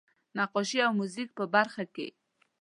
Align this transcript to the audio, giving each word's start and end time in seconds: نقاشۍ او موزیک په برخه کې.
نقاشۍ 0.37 0.77
او 0.85 0.91
موزیک 0.99 1.29
په 1.37 1.43
برخه 1.53 1.83
کې. 1.95 2.07